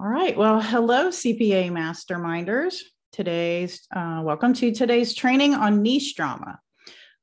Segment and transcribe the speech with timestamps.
[0.00, 0.36] All right.
[0.36, 2.82] Well, hello, CPA masterminders.
[3.10, 6.60] Today's uh, welcome to today's training on niche drama.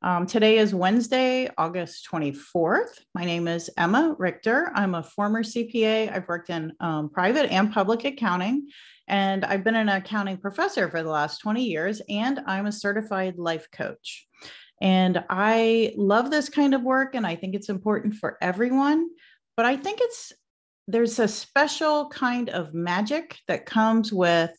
[0.02, 3.00] Um, today is Wednesday, August 24th.
[3.14, 4.74] My name is Emma Richter.
[4.76, 6.14] I'm a former CPA.
[6.14, 8.68] I've worked in um, private and public accounting,
[9.08, 13.38] and I've been an accounting professor for the last 20 years, and I'm a certified
[13.38, 14.28] life coach.
[14.82, 19.12] And I love this kind of work, and I think it's important for everyone.
[19.56, 20.34] But I think it's
[20.88, 24.52] there's a special kind of magic that comes with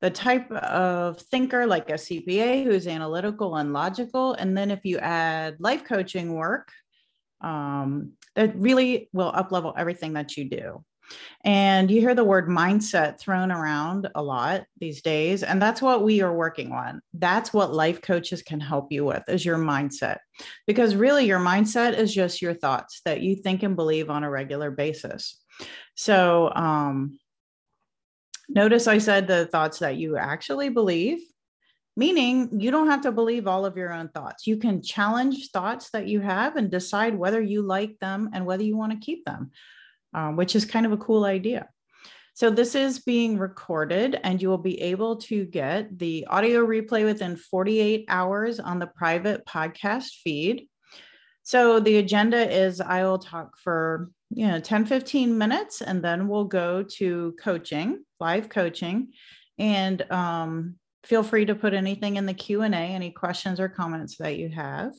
[0.00, 4.34] the type of thinker like a CPA who's analytical and logical.
[4.34, 6.70] And then if you add life coaching work,
[7.40, 10.84] um, that really will uplevel everything that you do.
[11.44, 15.42] And you hear the word mindset thrown around a lot these days.
[15.42, 17.00] And that's what we are working on.
[17.14, 20.18] That's what life coaches can help you with is your mindset.
[20.66, 24.30] Because really, your mindset is just your thoughts that you think and believe on a
[24.30, 25.42] regular basis.
[25.94, 27.18] So um,
[28.48, 31.18] notice I said the thoughts that you actually believe,
[31.96, 34.46] meaning you don't have to believe all of your own thoughts.
[34.46, 38.62] You can challenge thoughts that you have and decide whether you like them and whether
[38.62, 39.50] you want to keep them,
[40.14, 41.68] um, which is kind of a cool idea.
[42.38, 47.04] So this is being recorded and you will be able to get the audio replay
[47.04, 50.68] within 48 hours on the private podcast feed.
[51.42, 56.28] So the agenda is I will talk for you know 10 15 minutes and then
[56.28, 59.08] we'll go to coaching live coaching.
[59.58, 64.38] And um, feel free to put anything in the q&a any questions or comments that
[64.38, 64.92] you have.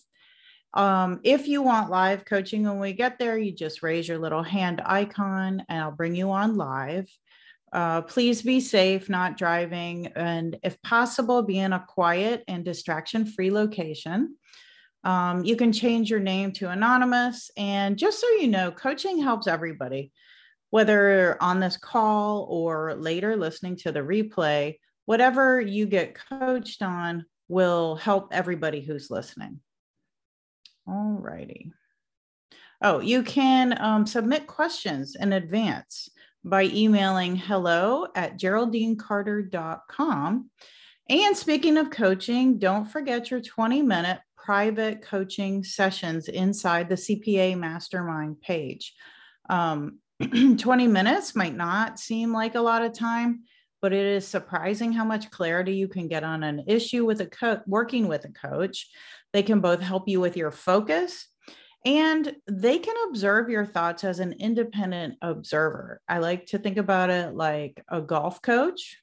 [0.73, 4.43] Um, if you want live coaching when we get there you just raise your little
[4.43, 7.09] hand icon and i'll bring you on live.
[7.71, 13.25] Uh, please be safe not driving and if possible be in a quiet and distraction
[13.25, 14.35] free location
[15.03, 17.51] um, you can change your name to anonymous.
[17.55, 20.11] And just so you know, coaching helps everybody,
[20.69, 27.25] whether on this call or later listening to the replay, whatever you get coached on
[27.47, 29.59] will help everybody who's listening.
[30.87, 31.71] All righty.
[32.81, 36.09] Oh, you can um, submit questions in advance
[36.45, 40.49] by emailing hello at geraldinecarter.com.
[41.09, 44.19] And speaking of coaching, don't forget your 20 minute
[44.49, 48.95] private coaching sessions inside the CPA Mastermind page.
[49.47, 49.99] Um,
[50.57, 53.43] 20 minutes might not seem like a lot of time,
[53.79, 57.27] but it is surprising how much clarity you can get on an issue with a
[57.27, 58.89] co- working with a coach.
[59.33, 61.27] They can both help you with your focus
[61.85, 66.01] and they can observe your thoughts as an independent observer.
[66.09, 68.97] I like to think about it like a golf coach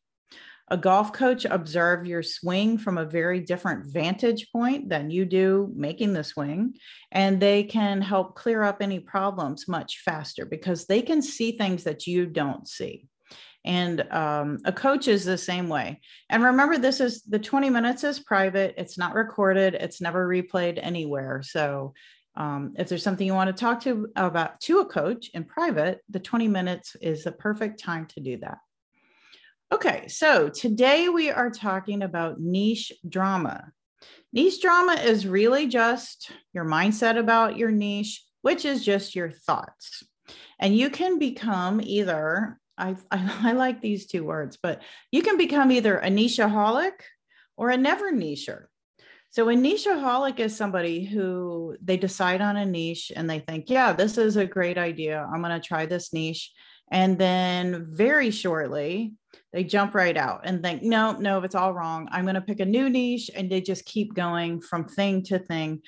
[0.69, 5.73] a golf coach observe your swing from a very different vantage point than you do
[5.77, 6.75] making the swing
[7.13, 11.85] and they can help clear up any problems much faster because they can see things
[11.85, 13.07] that you don't see.
[13.65, 16.01] And um, a coach is the same way.
[16.31, 18.75] And remember this is the 20 minutes is private.
[18.77, 19.75] It's not recorded.
[19.75, 21.43] It's never replayed anywhere.
[21.43, 21.93] So
[22.37, 26.01] um, if there's something you want to talk to about to a coach in private
[26.11, 28.59] the 20 minutes is the perfect time to do that
[29.73, 33.73] Okay, so today we are talking about niche drama.
[34.33, 40.05] Niche drama is really just your mindset about your niche, which is just your thoughts.
[40.61, 45.37] And you can become either, I, I, I like these two words, but you can
[45.37, 46.93] become either a nicheaholic
[47.57, 48.67] or a never nicher.
[49.31, 53.93] So a nicheaholic is somebody who they decide on a niche and they think, yeah,
[53.93, 55.29] this is a great idea.
[55.29, 56.53] I'm going to try this niche.
[56.91, 59.15] And then very shortly,
[59.53, 62.09] they jump right out and think, no, no, it's all wrong.
[62.11, 63.31] I'm going to pick a new niche.
[63.35, 65.83] And they just keep going from thing to thing,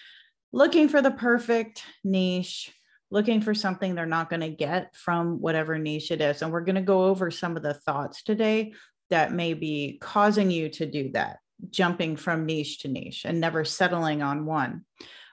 [0.53, 2.73] looking for the perfect niche,
[3.11, 6.43] looking for something they're not going to get from whatever niche it is.
[6.43, 8.73] And we're going to go over some of the thoughts today
[9.11, 11.39] that may be causing you to do that,
[11.71, 14.85] jumping from niche to niche and never settling on one.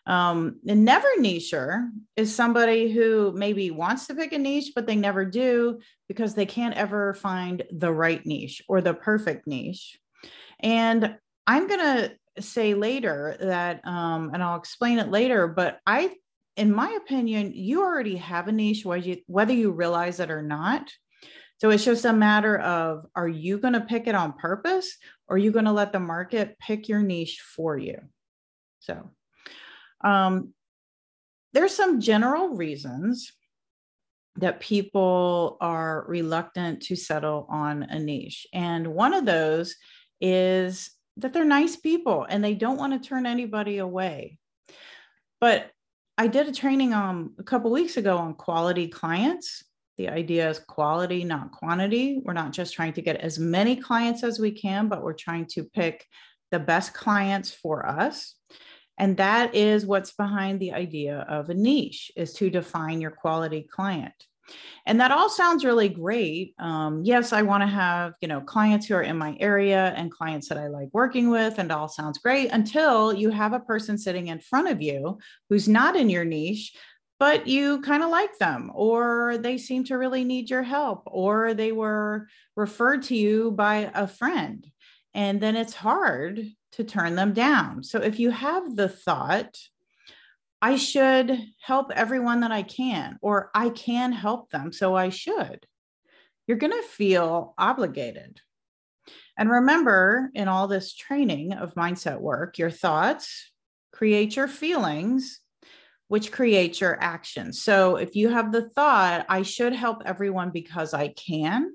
[0.08, 5.26] Um, never nicher is somebody who maybe wants to pick a niche, but they never
[5.26, 9.98] do because they can't ever find the right niche or the perfect niche.
[10.60, 16.16] And I'm going to say later that, um, and I'll explain it later, but I,
[16.56, 20.92] in my opinion, you already have a niche, whether you realize it or not.
[21.58, 24.98] So it's just a matter of are you going to pick it on purpose
[25.28, 27.98] or are you going to let the market pick your niche for you?
[28.80, 29.12] So
[30.06, 30.54] um,
[31.54, 33.34] there's some general reasons
[34.38, 38.46] that people are reluctant to settle on a niche.
[38.54, 39.76] And one of those
[40.20, 44.38] is that they're nice people and they don't want to turn anybody away.
[45.40, 45.72] But
[46.18, 49.64] I did a training um, a couple weeks ago on quality clients.
[49.98, 52.22] The idea is quality, not quantity.
[52.24, 55.46] We're not just trying to get as many clients as we can, but we're trying
[55.52, 56.06] to pick
[56.52, 58.36] the best clients for us.
[58.98, 63.68] And that is what's behind the idea of a niche is to define your quality
[63.70, 64.14] client.
[64.86, 66.54] And that all sounds really great.
[66.60, 70.12] Um, yes, I want to have, you know, clients who are in my area and
[70.12, 73.98] clients that I like working with, and all sounds great until you have a person
[73.98, 75.18] sitting in front of you
[75.50, 76.74] who's not in your niche,
[77.20, 81.54] but you kind of like them, or they seem to really need your help, or
[81.56, 84.68] they were referred to you by a friend.
[85.16, 86.46] And then it's hard
[86.76, 87.84] to turn them down.
[87.84, 89.58] So if you have the thought,
[90.62, 95.66] I should help everyone that I can, or I can help them, so I should.
[96.48, 98.40] You're going to feel obligated.
[99.38, 103.52] And remember, in all this training of mindset work, your thoughts
[103.92, 105.40] create your feelings,
[106.08, 107.62] which creates your actions.
[107.62, 111.74] So if you have the thought, I should help everyone because I can,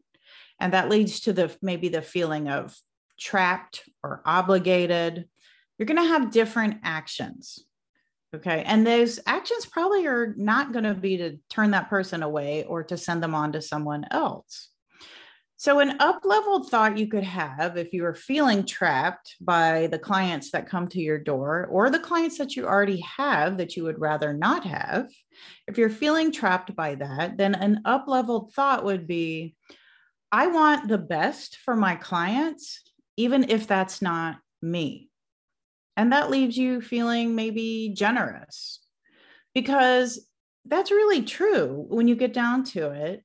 [0.59, 2.77] and that leads to the maybe the feeling of
[3.21, 5.29] trapped or obligated,
[5.79, 7.65] you're going to have different actions.
[8.35, 8.63] Okay.
[8.65, 12.85] And those actions probably are not going to be to turn that person away or
[12.85, 14.69] to send them on to someone else.
[15.57, 19.99] So, an up leveled thought you could have if you are feeling trapped by the
[19.99, 23.85] clients that come to your door or the clients that you already have that you
[23.85, 25.11] would rather not have,
[25.67, 29.55] if you're feeling trapped by that, then an up leveled thought would be
[30.33, 32.81] I want the best for my clients,
[33.21, 35.11] even if that's not me.
[35.97, 38.81] And that leaves you feeling maybe generous
[39.55, 40.27] because
[40.65, 43.23] that's really true when you get down to it.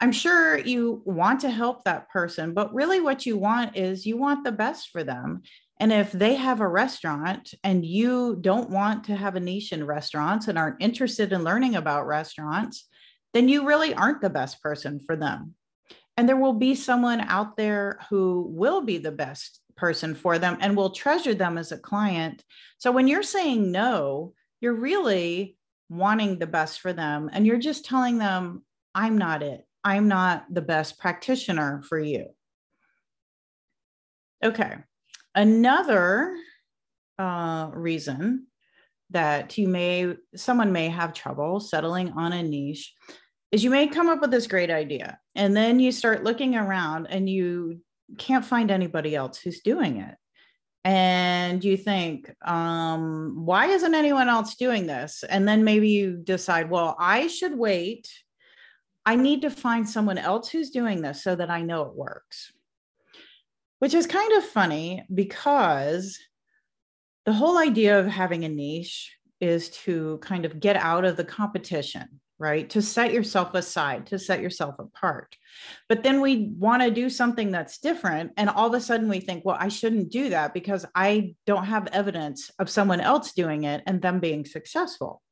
[0.00, 4.16] I'm sure you want to help that person, but really what you want is you
[4.16, 5.42] want the best for them.
[5.80, 9.84] And if they have a restaurant and you don't want to have a niche in
[9.84, 12.88] restaurants and aren't interested in learning about restaurants,
[13.32, 15.54] then you really aren't the best person for them.
[16.16, 20.58] And there will be someone out there who will be the best person for them
[20.60, 22.44] and will treasure them as a client.
[22.78, 25.56] So when you're saying no, you're really
[25.88, 28.62] wanting the best for them and you're just telling them,
[28.94, 29.66] I'm not it.
[29.84, 32.26] I'm not the best practitioner for you.
[34.44, 34.76] Okay.
[35.34, 36.36] Another
[37.18, 38.46] uh, reason
[39.10, 42.94] that you may, someone may have trouble settling on a niche
[43.52, 47.06] is you may come up with this great idea and then you start looking around
[47.06, 47.80] and you
[48.18, 50.16] can't find anybody else who's doing it.
[50.84, 55.22] And you think um, why isn't anyone else doing this?
[55.28, 58.08] And then maybe you decide well i should wait.
[59.04, 62.52] I need to find someone else who's doing this so that i know it works.
[63.78, 66.18] Which is kind of funny because
[67.26, 71.24] the whole idea of having a niche is to kind of get out of the
[71.24, 72.68] competition right?
[72.70, 75.36] To set yourself aside, to set yourself apart.
[75.88, 78.32] But then we want to do something that's different.
[78.36, 81.66] And all of a sudden we think, well, I shouldn't do that because I don't
[81.66, 85.22] have evidence of someone else doing it and them being successful.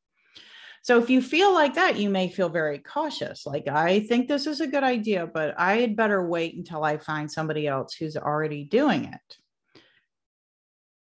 [0.82, 3.44] So if you feel like that, you may feel very cautious.
[3.44, 7.30] Like, I think this is a good idea, but I'd better wait until I find
[7.30, 9.36] somebody else who's already doing it.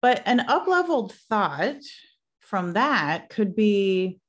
[0.01, 1.81] But an up leveled thought
[2.39, 4.19] from that could be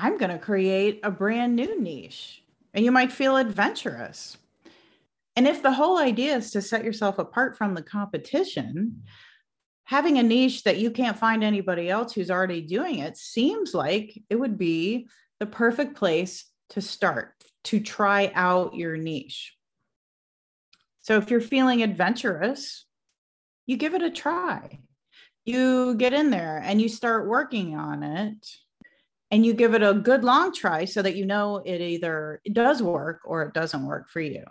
[0.00, 2.44] I'm going to create a brand new niche.
[2.72, 4.36] And you might feel adventurous.
[5.34, 9.02] And if the whole idea is to set yourself apart from the competition,
[9.84, 14.22] having a niche that you can't find anybody else who's already doing it seems like
[14.30, 15.08] it would be
[15.40, 17.32] the perfect place to start
[17.64, 19.56] to try out your niche.
[21.00, 22.84] So if you're feeling adventurous,
[23.66, 24.78] you give it a try.
[25.44, 28.46] You get in there and you start working on it
[29.30, 32.82] and you give it a good long try so that you know it either does
[32.82, 34.44] work or it doesn't work for you.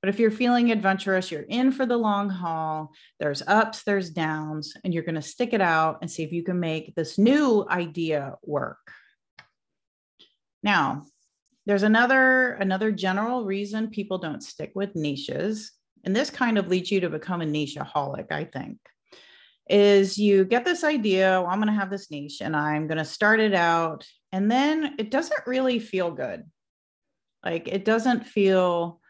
[0.00, 2.92] But if you're feeling adventurous, you're in for the long haul.
[3.18, 6.42] There's ups, there's downs, and you're going to stick it out and see if you
[6.42, 8.78] can make this new idea work.
[10.62, 11.04] Now,
[11.66, 15.72] there's another another general reason people don't stick with niches,
[16.04, 18.78] and this kind of leads you to become a nicheaholic, I think
[19.70, 22.98] is you get this idea, well, I'm going to have this niche and I'm going
[22.98, 24.04] to start it out.
[24.32, 26.42] And then it doesn't really feel good.
[27.44, 29.00] Like it doesn't feel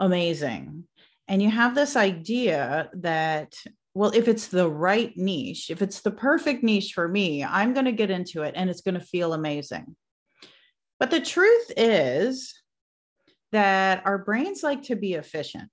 [0.00, 0.84] amazing.
[1.28, 3.54] And you have this idea that,
[3.94, 7.86] well, if it's the right niche, if it's the perfect niche for me, I'm going
[7.86, 9.96] to get into it and it's going to feel amazing.
[10.98, 12.54] But the truth is
[13.52, 15.70] that our brains like to be efficient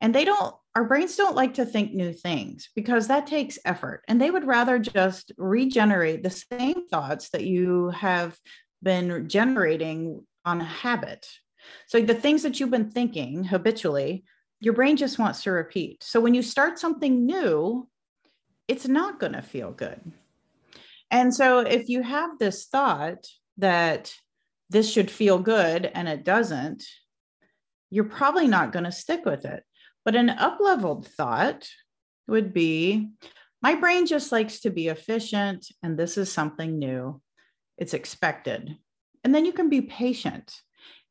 [0.00, 4.02] and they don't our brains don't like to think new things because that takes effort
[4.08, 8.38] and they would rather just regenerate the same thoughts that you have
[8.82, 11.26] been generating on a habit
[11.86, 14.24] So the things that you've been thinking habitually,
[14.60, 16.04] your brain just wants to repeat.
[16.04, 17.88] So when you start something new,
[18.68, 20.00] it's not going to feel good.
[21.10, 23.26] And so if you have this thought
[23.58, 24.14] that
[24.68, 26.84] this should feel good and it doesn't,
[27.90, 29.62] you're probably not going to stick with it.
[30.06, 31.68] But an up leveled thought
[32.28, 33.10] would be
[33.60, 37.20] my brain just likes to be efficient, and this is something new.
[37.76, 38.78] It's expected.
[39.24, 40.54] And then you can be patient.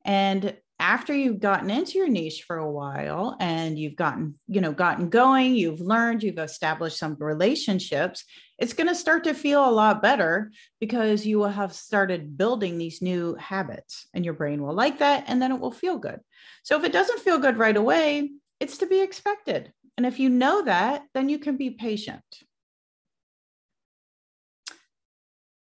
[0.05, 4.73] And after you've gotten into your niche for a while and you've gotten you know
[4.73, 8.25] gotten going you've learned you've established some relationships
[8.59, 12.77] it's going to start to feel a lot better because you will have started building
[12.77, 16.19] these new habits and your brain will like that and then it will feel good
[16.63, 20.29] so if it doesn't feel good right away it's to be expected and if you
[20.29, 22.23] know that then you can be patient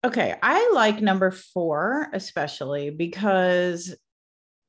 [0.04, 3.94] Okay, I like number four, especially because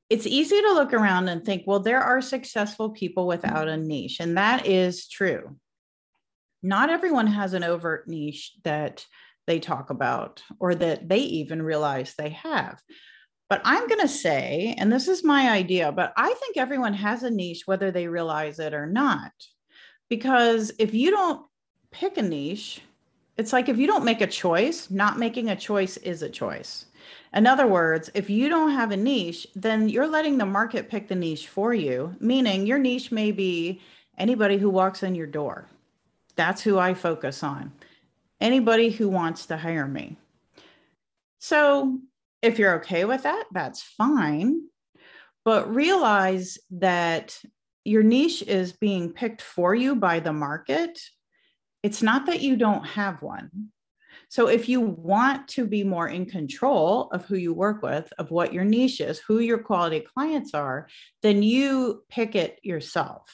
[0.08, 4.20] it's easy to look around and think, well, there are successful people without a niche.
[4.20, 5.58] And that is true.
[6.62, 9.08] Not everyone has an overt niche that
[9.48, 12.80] they talk about or that they even realize they have.
[13.50, 17.24] But I'm going to say, and this is my idea, but I think everyone has
[17.24, 19.32] a niche, whether they realize it or not.
[20.10, 21.46] Because if you don't
[21.92, 22.82] pick a niche,
[23.38, 26.86] it's like if you don't make a choice, not making a choice is a choice.
[27.34, 31.08] In other words, if you don't have a niche, then you're letting the market pick
[31.08, 33.82] the niche for you, meaning your niche may be
[34.18, 35.68] anybody who walks in your door.
[36.36, 37.72] That's who I focus on.
[38.40, 40.18] Anybody who wants to hire me.
[41.40, 42.00] So
[42.44, 44.62] if you're okay with that, that's fine.
[45.46, 47.38] But realize that
[47.86, 51.00] your niche is being picked for you by the market.
[51.82, 53.70] It's not that you don't have one.
[54.30, 58.32] So if you want to be more in control of who you work with, of
[58.32, 60.88] what your niche is, who your quality clients are,
[61.22, 63.30] then you pick it yourself.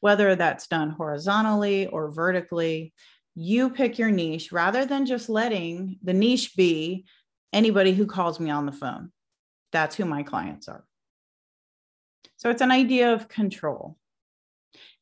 [0.00, 2.92] Whether that's done horizontally or vertically,
[3.34, 7.04] you pick your niche rather than just letting the niche be
[7.52, 9.10] anybody who calls me on the phone.
[9.72, 10.84] That's who my clients are.
[12.36, 13.96] So it's an idea of control.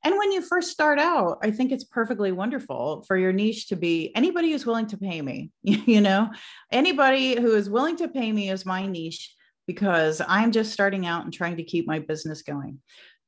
[0.04, 3.76] And when you first start out, I think it's perfectly wonderful for your niche to
[3.76, 6.30] be anybody who's willing to pay me, you know,
[6.70, 9.34] anybody who is willing to pay me is my niche
[9.66, 12.80] because I'm just starting out and trying to keep my business going.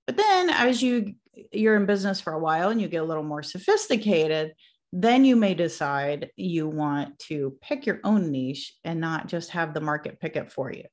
[0.06, 1.14] But then as you
[1.52, 4.54] you're in business for a while and you get a little more sophisticated,
[4.92, 9.74] then you may decide you want to pick your own niche and not just have
[9.74, 10.84] the market pick it for you.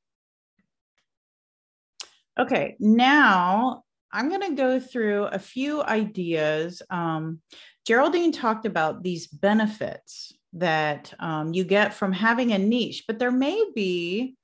[2.39, 6.81] Okay, now I'm going to go through a few ideas.
[6.89, 7.41] Um,
[7.85, 13.31] Geraldine talked about these benefits that um, you get from having a niche, but there
[13.31, 14.35] may be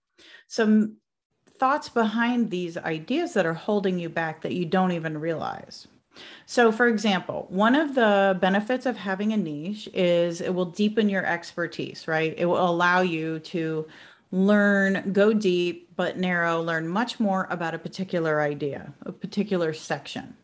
[0.48, 0.98] some
[1.60, 5.88] thoughts behind these ideas that are holding you back that you don't even realize.
[6.45, 11.09] So, for example, one of the benefits of having a niche is it will deepen
[11.09, 12.33] your expertise, right?
[12.38, 13.88] It will allow you to
[14.31, 20.35] learn, go deep, but narrow, learn much more about a particular idea, a particular section.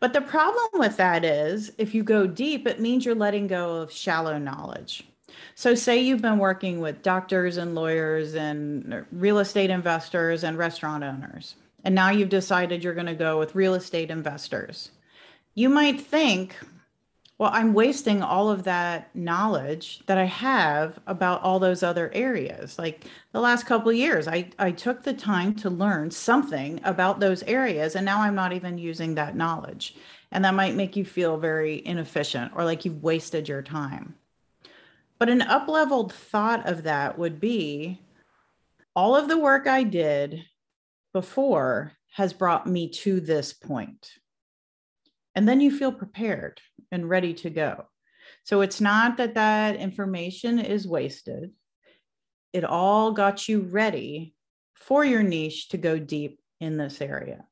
[0.00, 3.76] But the problem with that is if you go deep, it means you're letting go
[3.76, 5.04] of shallow knowledge.
[5.54, 11.04] So, say you've been working with doctors and lawyers and real estate investors and restaurant
[11.04, 11.54] owners,
[11.84, 14.90] and now you've decided you're going to go with real estate investors.
[15.54, 16.56] You might think,
[17.38, 22.78] well, I'm wasting all of that knowledge that I have about all those other areas.
[22.78, 27.42] Like the last couple years, I, I took the time to learn something about those
[27.44, 29.96] areas, and now I'm not even using that knowledge.
[30.30, 34.14] And that might make you feel very inefficient or like you've wasted your time.
[35.18, 38.00] But an up leveled thought of that would be
[38.96, 40.44] all of the work I did
[41.12, 44.10] before has brought me to this point.
[45.34, 47.86] And then you feel prepared and ready to go.
[48.44, 51.52] So it's not that that information is wasted.
[52.52, 54.34] It all got you ready
[54.74, 57.44] for your niche to go deep in this area.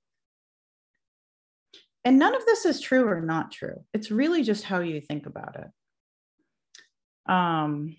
[2.04, 3.84] And none of this is true or not true.
[3.92, 7.32] It's really just how you think about it.
[7.32, 7.96] Um,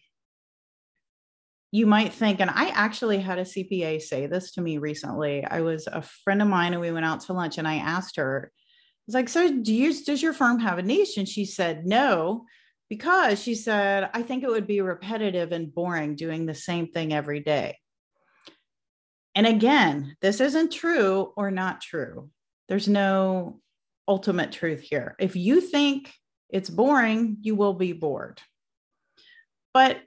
[1.72, 5.46] you might think, and I actually had a CPA say this to me recently.
[5.46, 8.18] I was a friend of mine and we went out to lunch and I asked
[8.18, 11.18] her, I was like, so do you, does your firm have a niche?
[11.18, 12.46] And she said, no,
[12.90, 17.14] because she said, I think it would be repetitive and boring doing the same thing
[17.14, 17.78] every day.
[19.34, 22.30] And again, this isn't true or not true.
[22.68, 23.62] There's no
[24.10, 25.16] ultimate truth here.
[25.20, 26.14] If you think
[26.50, 28.42] it's boring, you will be bored.
[29.74, 30.02] But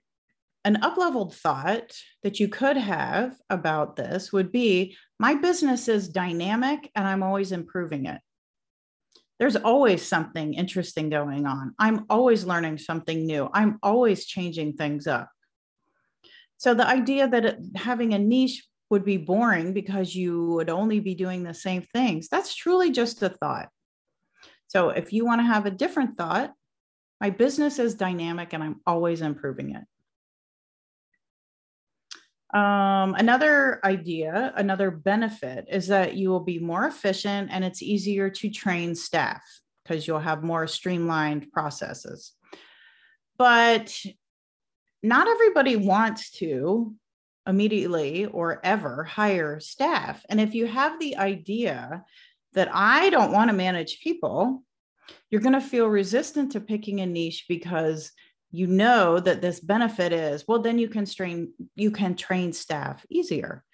[0.65, 1.93] an up-leveled thought
[2.23, 7.53] that you could have about this would be my business is dynamic and I'm always
[7.53, 8.21] improving it.
[9.39, 11.75] There's always something interesting going on.
[11.79, 13.51] I'm always learning something new.
[13.53, 15.29] I'm always changing things up.
[16.57, 21.15] So the idea that having a niche would be boring because you would only be
[21.15, 23.69] doing the same things, that's truly just a thought.
[24.69, 26.53] So if you want to have a different thought,
[27.21, 29.83] my business is dynamic and I'm always improving it.
[32.55, 38.31] Um, another idea, another benefit is that you will be more efficient and it's easier
[38.31, 39.43] to train staff
[39.83, 42.33] because you'll have more streamlined processes.
[43.37, 43.93] But
[45.03, 46.95] not everybody wants to
[47.47, 50.25] immediately or ever hire staff.
[50.29, 52.05] And if you have the idea
[52.55, 54.63] that I don't want to manage people,
[55.29, 58.13] you're going to feel resistant to picking a niche because
[58.55, 63.05] you know that this benefit is well then you can train you can train staff
[63.11, 63.65] easier.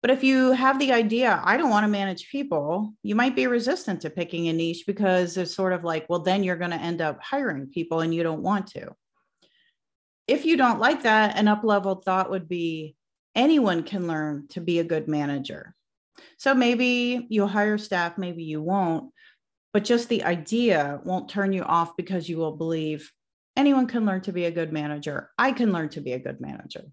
[0.00, 3.46] But if you have the idea i don't want to manage people you might be
[3.46, 6.86] resistant to picking a niche because it's sort of like well then you're going to
[6.90, 8.94] end up hiring people and you don't want to.
[10.26, 12.96] If you don't like that an up leveled thought would be
[13.34, 15.74] anyone can learn to be a good manager.
[16.38, 19.12] So maybe you'll hire staff maybe you won't
[19.72, 23.12] but just the idea won't turn you off because you will believe
[23.56, 25.30] anyone can learn to be a good manager.
[25.38, 26.84] I can learn to be a good manager.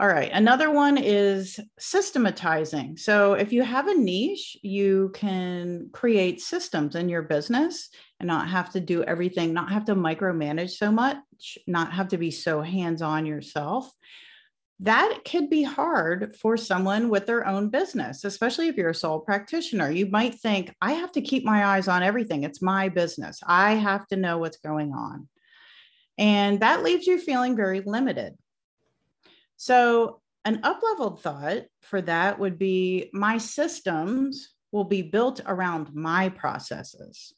[0.00, 2.96] All right, another one is systematizing.
[2.96, 7.88] So if you have a niche, you can create systems in your business
[8.20, 12.16] and not have to do everything, not have to micromanage so much, not have to
[12.16, 13.92] be so hands on yourself
[14.80, 19.18] that could be hard for someone with their own business, especially if you're a sole
[19.18, 19.90] practitioner.
[19.90, 22.44] You might think, I have to keep my eyes on everything.
[22.44, 23.40] It's my business.
[23.44, 25.28] I have to know what's going on.
[26.16, 28.34] And that leaves you feeling very limited.
[29.56, 35.94] So, an up leveled thought for that would be my systems will be built around
[35.94, 37.34] my processes.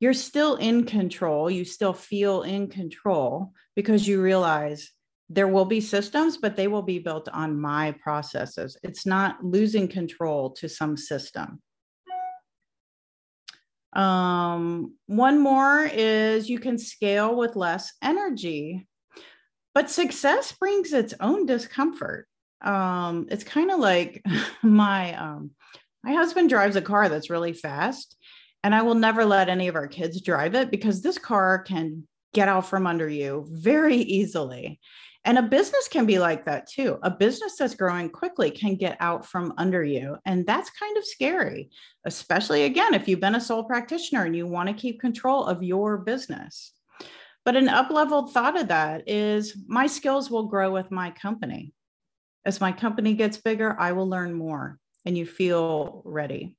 [0.00, 1.50] You're still in control.
[1.50, 4.90] You still feel in control because you realize
[5.28, 8.76] there will be systems, but they will be built on my processes.
[8.82, 11.62] It's not losing control to some system.
[13.94, 18.86] Um, one more is you can scale with less energy,
[19.72, 22.26] but success brings its own discomfort.
[22.60, 24.22] Um, it's kind of like
[24.62, 25.52] my um,
[26.02, 28.16] my husband drives a car that's really fast,
[28.62, 32.06] and I will never let any of our kids drive it because this car can
[32.34, 34.80] get out from under you very easily.
[35.26, 36.98] And a business can be like that too.
[37.02, 40.18] A business that's growing quickly can get out from under you.
[40.26, 41.70] And that's kind of scary,
[42.04, 45.62] especially again, if you've been a sole practitioner and you want to keep control of
[45.62, 46.72] your business.
[47.44, 51.72] But an up leveled thought of that is my skills will grow with my company.
[52.44, 56.56] As my company gets bigger, I will learn more and you feel ready.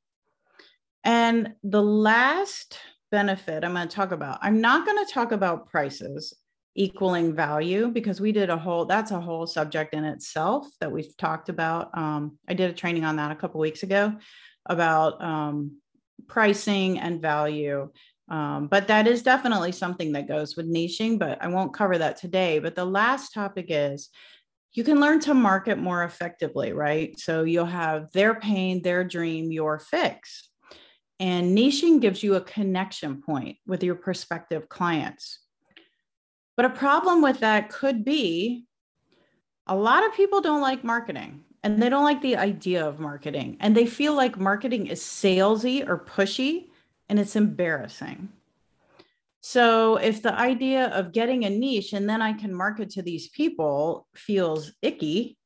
[1.04, 2.80] And the last
[3.12, 6.34] benefit I'm going to talk about, I'm not going to talk about prices
[6.75, 11.15] equaling value because we did a whole that's a whole subject in itself that we've
[11.17, 11.97] talked about.
[11.97, 14.15] Um, i did a training on that a couple weeks ago
[14.65, 15.77] about um,
[16.27, 17.89] pricing and value.
[18.27, 22.17] Um, but that is definitely something that goes with niching but i won't cover that
[22.17, 22.59] today.
[22.59, 24.09] But the last topic is
[24.73, 27.17] you can learn to market more effectively right?
[27.19, 30.49] So you'll have their pain their dream your fix.
[31.21, 35.39] And niching gives you a connection point with your prospective clients
[36.56, 38.65] but a problem with that could be
[39.68, 43.58] a lot of people don't like marketing and they don't like the idea of marketing
[43.60, 46.68] and they feel like marketing is salesy or pushy
[47.10, 48.30] and it's embarrassing.
[49.41, 53.30] So if the idea of getting a niche and then I can market to these
[53.30, 55.38] people feels icky,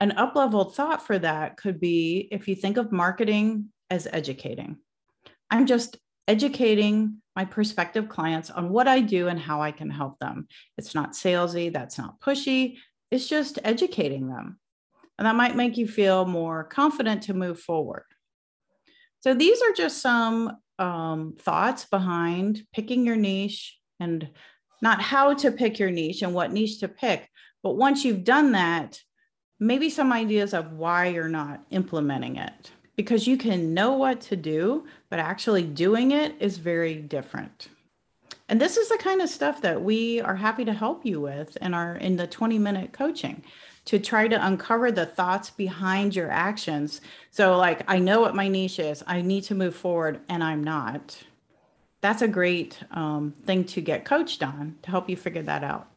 [0.00, 4.78] an up-leveled thought for that could be if you think of marketing as educating.
[5.50, 5.98] I'm just
[6.30, 10.46] educating my prospective clients on what I do and how I can help them.
[10.78, 12.76] It's not salesy, that's not pushy,
[13.10, 14.60] it's just educating them.
[15.18, 18.04] And that might make you feel more confident to move forward.
[19.22, 24.30] So, these are just some um, thoughts behind picking your niche and
[24.80, 27.28] not how to pick your niche and what niche to pick.
[27.64, 29.00] But once you've done that,
[29.58, 34.36] maybe some ideas of why you're not implementing it because you can know what to
[34.36, 37.68] do, but actually doing it is very different.
[38.46, 41.56] And this is the kind of stuff that we are happy to help you with
[41.62, 43.42] and are in the 20 minute coaching
[43.86, 47.00] to try to uncover the thoughts behind your actions.
[47.30, 49.02] So like I know what my niche is.
[49.06, 51.16] I need to move forward and I'm not.
[52.02, 55.88] that's a great um, thing to get coached on to help you figure that out.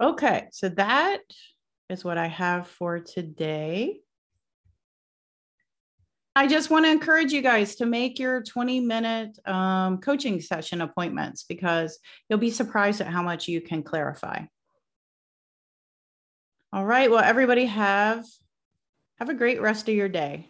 [0.00, 1.20] Okay, so that
[1.90, 4.00] is what I have for today.
[6.36, 10.80] I just want to encourage you guys to make your 20 minute um, coaching session
[10.80, 14.44] appointments because you'll be surprised at how much you can clarify.
[16.72, 17.10] All right.
[17.10, 18.24] Well, everybody have
[19.18, 20.49] have a great rest of your day.